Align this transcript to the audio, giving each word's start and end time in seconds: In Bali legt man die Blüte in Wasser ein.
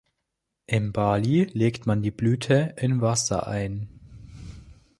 In 0.65 0.93
Bali 0.93 1.43
legt 1.53 1.85
man 1.85 2.01
die 2.01 2.09
Blüte 2.09 2.73
in 2.77 3.01
Wasser 3.01 3.45
ein. 3.45 3.87